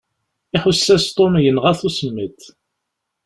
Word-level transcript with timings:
Iḥuss-as 0.55 1.05
Tom 1.15 1.33
yenɣa-t 1.43 1.81
usemmiḍ. 1.87 2.39